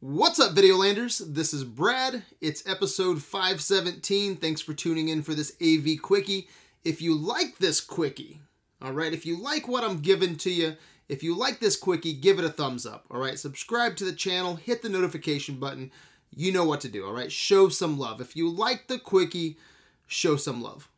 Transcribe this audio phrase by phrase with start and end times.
[0.00, 1.34] What's up, Videolanders?
[1.34, 2.22] This is Brad.
[2.40, 4.36] It's episode 517.
[4.36, 6.48] Thanks for tuning in for this AV Quickie.
[6.84, 8.40] If you like this Quickie,
[8.82, 10.76] all right, if you like what I'm giving to you,
[11.08, 13.38] if you like this Quickie, give it a thumbs up, all right?
[13.38, 15.90] Subscribe to the channel, hit the notification button.
[16.34, 17.32] You know what to do, all right?
[17.32, 18.20] Show some love.
[18.20, 19.56] If you like the Quickie,
[20.06, 20.88] show some love.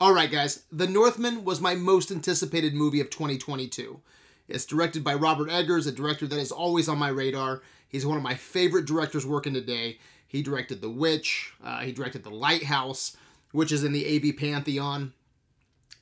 [0.00, 4.00] All right, guys, The Northman was my most anticipated movie of 2022.
[4.48, 7.62] It's directed by Robert Eggers, a director that is always on my radar.
[7.88, 9.98] He's one of my favorite directors working today.
[10.26, 13.16] He directed The Witch, uh, he directed The Lighthouse,
[13.52, 15.12] which is in the AV Pantheon,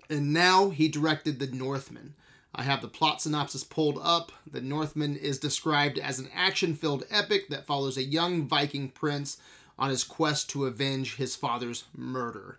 [0.08, 2.14] and now he directed The Northman.
[2.54, 4.32] I have the plot synopsis pulled up.
[4.50, 9.36] The Northman is described as an action filled epic that follows a young Viking prince
[9.78, 12.58] on his quest to avenge his father's murder.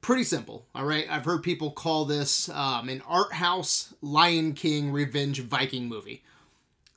[0.00, 1.06] Pretty simple, all right?
[1.10, 6.22] I've heard people call this um, an art house Lion King revenge Viking movie.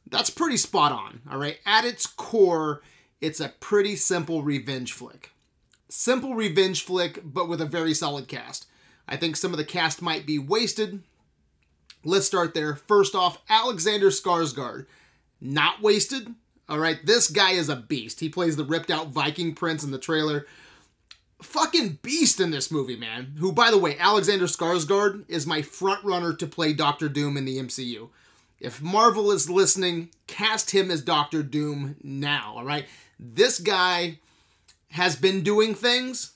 [0.09, 1.57] That's pretty spot on, all right?
[1.65, 2.81] At its core,
[3.19, 5.31] it's a pretty simple revenge flick.
[5.89, 8.67] Simple revenge flick, but with a very solid cast.
[9.07, 11.01] I think some of the cast might be wasted.
[12.03, 12.75] Let's start there.
[12.75, 14.85] First off, Alexander Skarsgård.
[15.39, 16.33] Not wasted.
[16.69, 18.21] All right, this guy is a beast.
[18.21, 20.45] He plays the ripped out Viking prince in the trailer.
[21.41, 23.35] Fucking beast in this movie, man.
[23.39, 27.45] Who, by the way, Alexander Skarsgård is my front runner to play Doctor Doom in
[27.45, 28.09] the MCU.
[28.59, 32.85] If Marvel is listening, cast him as Doctor Doom now, all right?
[33.19, 34.19] This guy
[34.91, 36.33] has been doing things,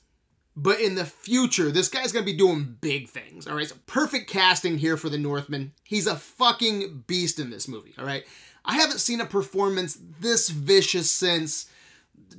[0.56, 3.68] but in the future, this guy's gonna be doing big things, all right?
[3.68, 5.74] So perfect casting here for the Northman.
[5.84, 8.26] He's a fucking beast in this movie, all right?
[8.64, 11.70] I haven't seen a performance this vicious since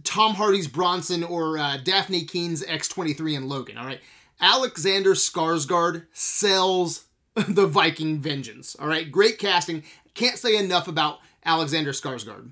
[0.04, 4.00] Tom Hardy's Bronson or uh, Dafne Keen's X23 and Logan, all right?
[4.40, 8.76] Alexander Skarsgård sells the Viking Vengeance.
[8.78, 9.82] All right, great casting.
[10.14, 12.50] Can't say enough about Alexander Skarsgård.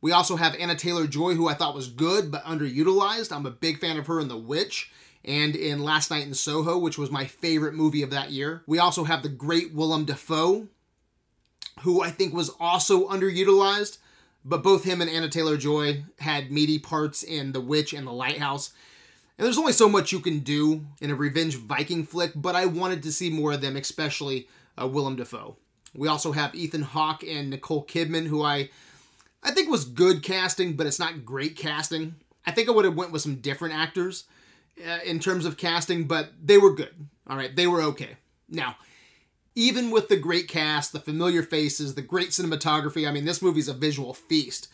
[0.00, 3.34] We also have Anya Taylor-Joy, who I thought was good but underutilized.
[3.34, 4.90] I'm a big fan of her in The Witch
[5.24, 8.62] and in Last Night in Soho, which was my favorite movie of that year.
[8.66, 10.68] We also have the great Willem Dafoe,
[11.80, 13.98] who I think was also underutilized,
[14.46, 18.72] but both him and Anya Taylor-Joy had meaty parts in The Witch and The Lighthouse.
[19.36, 22.66] And there's only so much you can do in a revenge Viking flick, but I
[22.66, 24.48] wanted to see more of them, especially
[24.80, 25.56] uh, Willem Dafoe.
[25.94, 28.70] We also have Ethan Hawke and Nicole Kidman, who I
[29.42, 32.16] I think was good casting, but it's not great casting.
[32.44, 34.24] I think I would have went with some different actors
[34.86, 36.94] uh, in terms of casting, but they were good.
[37.28, 38.16] All right, they were okay.
[38.48, 38.76] Now,
[39.56, 43.68] even with the great cast, the familiar faces, the great cinematography, I mean, this movie's
[43.68, 44.68] a visual feast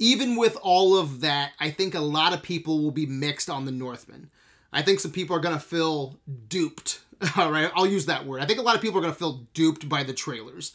[0.00, 3.66] even with all of that, I think a lot of people will be mixed on
[3.66, 4.30] the Northman.
[4.72, 6.18] I think some people are going to feel
[6.48, 7.00] duped.
[7.36, 8.40] All right, I'll use that word.
[8.40, 10.74] I think a lot of people are going to feel duped by the trailers,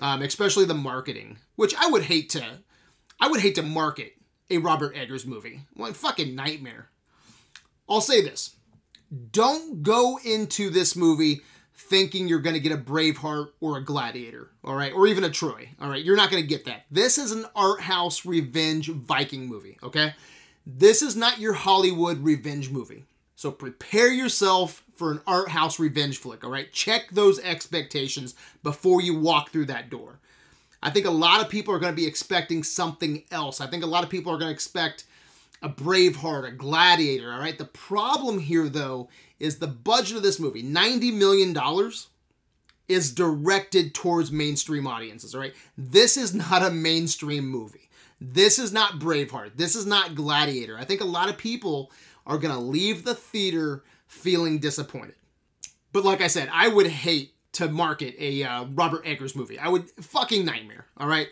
[0.00, 2.60] um, especially the marketing, which I would hate to.
[3.20, 4.14] I would hate to market
[4.48, 5.60] a Robert Eggers movie.
[5.74, 6.88] What fucking nightmare.
[7.90, 8.56] I'll say this:
[9.32, 11.42] don't go into this movie
[11.74, 15.30] thinking you're going to get a Braveheart or a Gladiator, all right, or even a
[15.30, 16.04] Troy, all right.
[16.04, 16.84] You're not going to get that.
[16.90, 20.14] This is an art house revenge Viking movie, okay?
[20.66, 23.04] This is not your Hollywood revenge movie.
[23.34, 26.72] So prepare yourself for an art house revenge flick, all right?
[26.72, 30.20] Check those expectations before you walk through that door.
[30.82, 33.60] I think a lot of people are going to be expecting something else.
[33.60, 35.04] I think a lot of people are going to expect
[35.62, 37.56] a Braveheart, a Gladiator, all right?
[37.56, 39.08] The problem here, though,
[39.42, 41.56] is the budget of this movie, $90 million,
[42.86, 45.54] is directed towards mainstream audiences, all right?
[45.76, 47.90] This is not a mainstream movie.
[48.20, 49.56] This is not Braveheart.
[49.56, 50.78] This is not Gladiator.
[50.78, 51.90] I think a lot of people
[52.24, 55.16] are going to leave the theater feeling disappointed.
[55.92, 59.58] But like I said, I would hate to market a uh, Robert Eggers movie.
[59.58, 61.26] I would fucking nightmare, all right?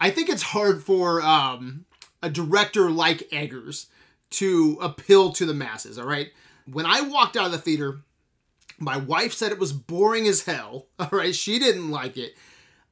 [0.00, 1.84] I think it's hard for um,
[2.24, 3.86] a director like Eggers
[4.30, 6.30] to appeal to the masses, all right?
[6.70, 8.00] When I walked out of the theater,
[8.78, 11.34] my wife said it was boring as hell, all right?
[11.34, 12.36] She didn't like it.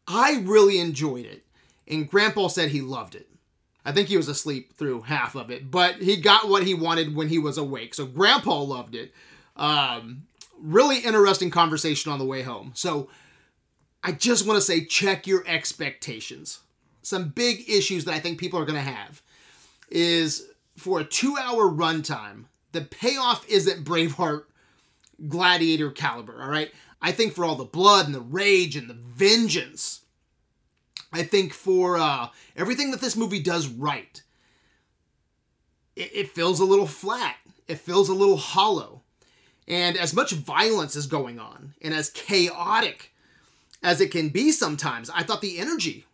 [0.07, 1.45] I really enjoyed it.
[1.89, 3.29] And Grandpa said he loved it.
[3.85, 7.15] I think he was asleep through half of it, but he got what he wanted
[7.15, 7.95] when he was awake.
[7.95, 9.15] So Grandpa loved it.
[9.55, 10.25] Um,
[10.61, 12.73] really interesting conversation on the way home.
[12.75, 13.09] So
[14.03, 16.61] I just want to say check your expectations
[17.07, 19.23] some big issues that I think people are going to have
[19.91, 22.47] is for a two hour runtime,
[22.77, 24.45] the payoff isn't Braveheart
[25.29, 26.73] gladiator caliber, all right?
[27.01, 30.03] I think for all the blood and the rage and the vengeance,
[31.13, 34.23] I think for uh, everything that this movie does right,
[35.95, 37.37] it, it feels a little flat.
[37.69, 39.03] It feels a little hollow.
[39.69, 43.13] And as much violence is going on, and as chaotic
[43.83, 46.07] as it can be sometimes, I thought the energy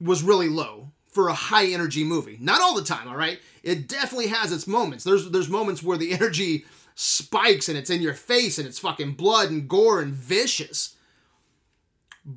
[0.00, 2.36] was really low for a high energy movie.
[2.42, 3.40] Not all the time, all right?
[3.62, 5.02] It definitely has its moments.
[5.02, 9.14] There's there's moments where the energy spikes and it's in your face and it's fucking
[9.14, 10.94] blood and gore and vicious.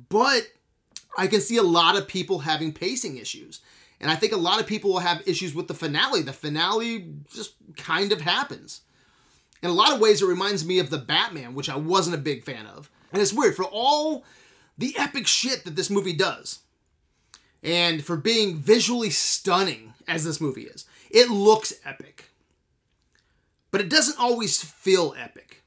[0.08, 0.48] But
[1.18, 3.60] I can see a lot of people having pacing issues.
[4.00, 6.22] And I think a lot of people will have issues with the finale.
[6.22, 8.80] The finale just kind of happens.
[9.62, 12.20] In a lot of ways, it reminds me of the Batman, which I wasn't a
[12.20, 12.90] big fan of.
[13.12, 14.24] And it's weird for all
[14.78, 16.60] the epic shit that this movie does,
[17.62, 22.30] and for being visually stunning as this movie is, it looks epic.
[23.70, 25.62] But it doesn't always feel epic,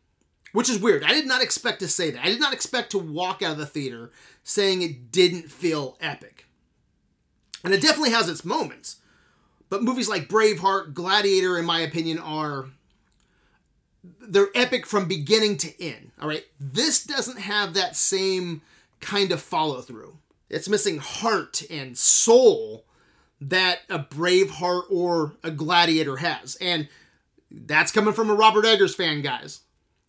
[0.52, 1.04] which is weird.
[1.04, 2.24] I did not expect to say that.
[2.24, 4.12] I did not expect to walk out of the theater
[4.44, 6.46] saying it didn't feel epic.
[7.64, 8.98] And it definitely has its moments.
[9.70, 12.68] But movies like Braveheart, Gladiator, in my opinion, are
[14.20, 16.12] they're epic from beginning to end.
[16.22, 16.44] All right.
[16.60, 18.62] This doesn't have that same
[19.00, 20.18] kind of follow through.
[20.54, 22.86] It's missing heart and soul
[23.42, 26.56] that a Braveheart or a Gladiator has.
[26.62, 26.88] And
[27.52, 29.62] that's coming from a Robert Eggers fan, guys.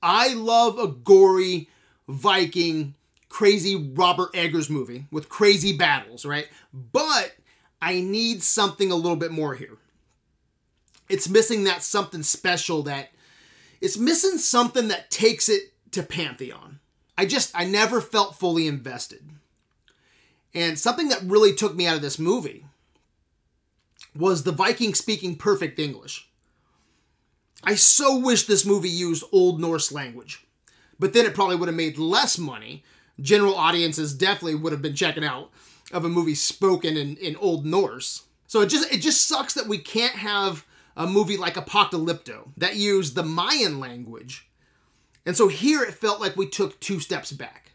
[0.03, 1.69] I love a gory
[2.09, 2.95] Viking,
[3.29, 6.49] crazy Robert Eggers movie with crazy battles, right?
[6.73, 7.35] But
[7.81, 9.79] I need something a little bit more here.
[11.09, 13.11] It's missing that something special that
[13.81, 16.81] it's missing something that takes it to Pantheon.
[17.17, 19.23] I just I never felt fully invested.
[20.55, 22.65] And something that really took me out of this movie
[24.17, 26.29] was the Viking speaking perfect English.
[27.65, 30.47] I so wish this movie used Old Norse language.
[30.99, 32.85] But then it probably would have made less money.
[33.21, 35.51] General audiences definitely would have been checking out
[35.93, 38.25] of a movie spoken in, in Old Norse.
[38.47, 40.65] So it just it just sucks that we can't have
[40.97, 44.49] a movie like Apocalypto that used the Mayan language.
[45.27, 47.73] And so here it felt like we took two steps back.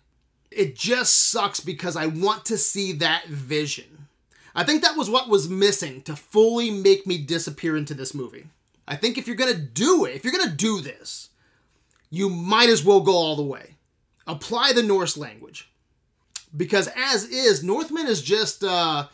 [0.59, 4.09] It just sucks because I want to see that vision.
[4.53, 8.47] I think that was what was missing to fully make me disappear into this movie.
[8.85, 11.29] I think if you're gonna do it, if you're gonna do this,
[12.09, 13.75] you might as well go all the way.
[14.27, 15.71] Apply the Norse language.
[16.57, 19.07] Because as is, Northman is just uh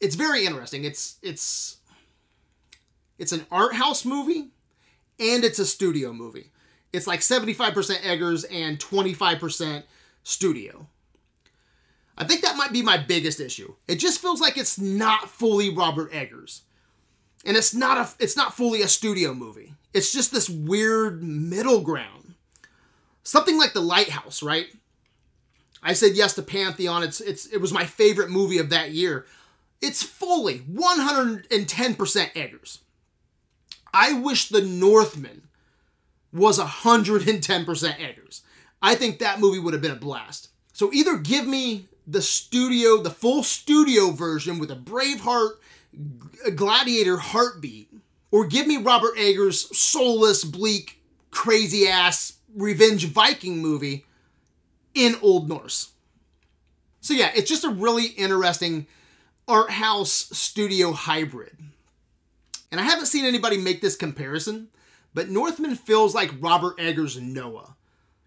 [0.00, 0.82] it's very interesting.
[0.82, 1.76] It's it's
[3.20, 4.48] it's an art house movie
[5.20, 6.50] and it's a studio movie.
[6.92, 9.84] It's like 75% Eggers and 25%
[10.22, 10.88] studio.
[12.16, 13.74] I think that might be my biggest issue.
[13.88, 16.62] It just feels like it's not fully Robert Eggers.
[17.46, 19.74] And it's not a it's not fully a studio movie.
[19.94, 22.34] It's just this weird middle ground.
[23.22, 24.66] Something like The Lighthouse, right?
[25.82, 27.02] I said yes to Pantheon.
[27.02, 29.24] It's it's it was my favorite movie of that year.
[29.80, 32.80] It's fully 110% Eggers.
[33.94, 35.48] I wish The Northman
[36.32, 38.42] was 110% Eggers.
[38.82, 40.48] I think that movie would have been a blast.
[40.72, 45.56] So either give me the studio, the full studio version with a Braveheart
[46.54, 47.92] Gladiator heartbeat,
[48.30, 51.00] or give me Robert Eggers' soulless, bleak,
[51.30, 54.06] crazy ass revenge Viking movie
[54.94, 55.92] in Old Norse.
[57.00, 58.86] So yeah, it's just a really interesting
[59.46, 61.56] art house studio hybrid.
[62.70, 64.68] And I haven't seen anybody make this comparison,
[65.12, 67.74] but Northman feels like Robert Eggers' Noah.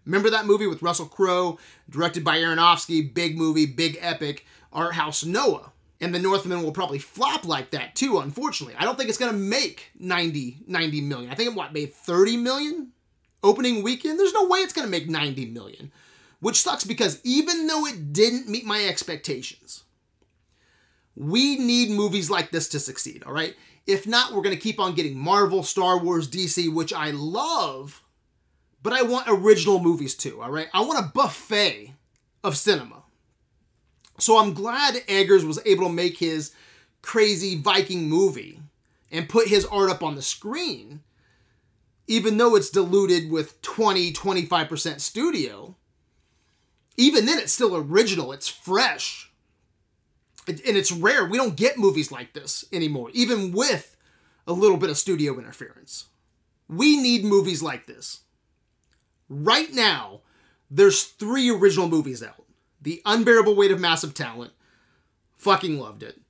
[0.04, 1.58] Remember that movie with Russell Crowe,
[1.88, 5.72] directed by Aronofsky, big movie, big epic, art house Noah.
[6.00, 8.76] And the Northman will probably flop like that too, unfortunately.
[8.78, 11.30] I don't think it's going to make 90, 90 million.
[11.30, 12.92] I think it what, made 30 million
[13.42, 14.18] opening weekend.
[14.18, 15.92] There's no way it's going to make 90 million,
[16.40, 19.84] which sucks because even though it didn't meet my expectations,
[21.16, 23.54] we need movies like this to succeed, all right?
[23.86, 28.02] If not, we're going to keep on getting Marvel, Star Wars, DC, which I love,
[28.84, 30.68] but I want original movies too, all right?
[30.72, 31.94] I want a buffet
[32.44, 33.02] of cinema.
[34.18, 36.52] So I'm glad Eggers was able to make his
[37.02, 38.60] crazy Viking movie
[39.10, 41.00] and put his art up on the screen,
[42.06, 45.74] even though it's diluted with 20, 25% studio.
[46.98, 49.32] Even then, it's still original, it's fresh
[50.46, 51.24] and it's rare.
[51.24, 53.96] We don't get movies like this anymore, even with
[54.46, 56.08] a little bit of studio interference.
[56.68, 58.20] We need movies like this.
[59.34, 60.20] Right now,
[60.70, 62.44] there's three original movies out
[62.80, 64.52] The Unbearable Weight of Massive Talent,
[65.38, 66.20] fucking loved it.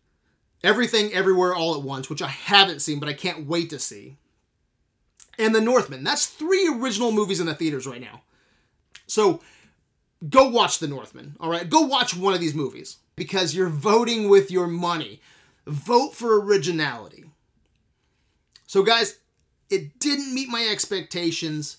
[0.62, 4.16] Everything, Everywhere, All at Once, which I haven't seen, but I can't wait to see.
[5.38, 6.02] And The Northman.
[6.02, 8.22] That's three original movies in the theaters right now.
[9.06, 9.42] So
[10.26, 11.68] go watch The Northman, all right?
[11.68, 15.20] Go watch one of these movies because you're voting with your money.
[15.66, 17.24] Vote for originality.
[18.66, 19.18] So, guys,
[19.68, 21.78] it didn't meet my expectations,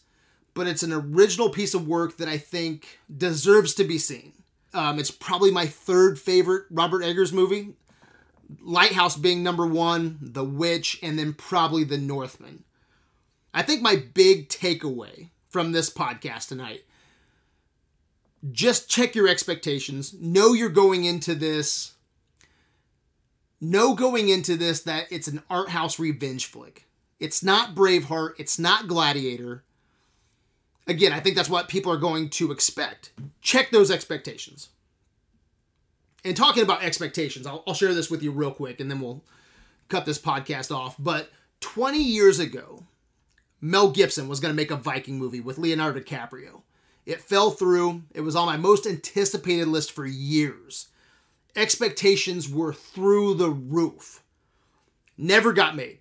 [0.56, 4.34] but it's an original piece of work that I think deserves to be seen.
[4.74, 7.76] Um, it's probably my third favorite Robert Eggers movie.
[8.62, 12.64] Lighthouse being number one, The Witch, and then probably The Northman.
[13.54, 16.84] I think my big takeaway from this podcast tonight
[18.52, 20.14] just check your expectations.
[20.20, 21.94] Know you're going into this.
[23.60, 26.86] Know going into this that it's an art house revenge flick.
[27.20, 28.34] It's not Braveheart.
[28.38, 29.64] It's not Gladiator.
[30.88, 33.12] Again, I think that's what people are going to expect.
[33.42, 34.70] Check those expectations.
[36.24, 39.24] And talking about expectations, I'll, I'll share this with you real quick and then we'll
[39.90, 40.96] cut this podcast off.
[41.00, 42.84] But 20 years ago,
[43.62, 46.62] Mel Gibson was going to make a Viking movie with Leonardo DiCaprio.
[47.06, 48.04] It fell through.
[48.14, 50.88] It was on my most anticipated list for years.
[51.56, 54.24] Expectations were through the roof.
[55.18, 56.00] Never got made.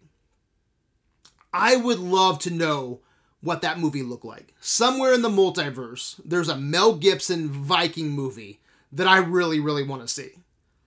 [1.53, 3.01] I would love to know
[3.45, 4.55] what that movie looked like.
[4.61, 8.61] Somewhere in the multiverse, there's a Mel Gibson Viking movie
[8.91, 10.31] that I really, really want to see.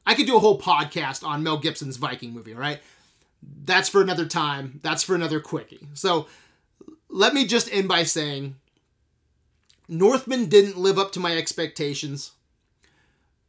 [0.05, 2.79] I could do a whole podcast on Mel Gibson's Viking movie, all right?
[3.63, 4.79] That's for another time.
[4.81, 5.87] That's for another quickie.
[5.93, 6.27] So
[7.09, 8.55] let me just end by saying
[9.87, 12.31] Northman didn't live up to my expectations.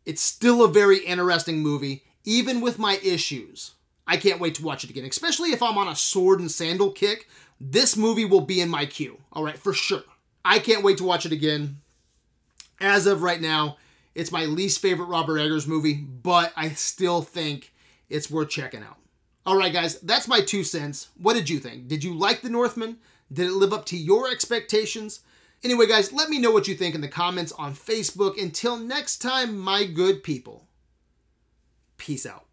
[0.04, 3.72] It's still a very interesting movie, even with my issues.
[4.06, 6.90] I can't wait to watch it again, especially if I'm on a sword and sandal
[6.90, 7.28] kick.
[7.60, 10.04] This movie will be in my queue, all right, for sure.
[10.44, 11.80] I can't wait to watch it again.
[12.80, 13.76] As of right now,
[14.14, 17.72] it's my least favorite Robert Eggers movie, but I still think
[18.08, 18.96] it's worth checking out.
[19.44, 21.08] All right, guys, that's my two cents.
[21.16, 21.88] What did you think?
[21.88, 22.98] Did you like The Northman?
[23.32, 25.20] Did it live up to your expectations?
[25.64, 28.40] Anyway, guys, let me know what you think in the comments on Facebook.
[28.40, 30.68] Until next time, my good people,
[31.96, 32.44] peace out.